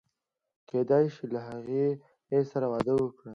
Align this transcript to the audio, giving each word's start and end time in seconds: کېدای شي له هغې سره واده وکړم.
کېدای 0.69 1.05
شي 1.15 1.25
له 1.33 1.39
هغې 1.49 1.85
سره 2.51 2.65
واده 2.71 2.93
وکړم. 2.97 3.29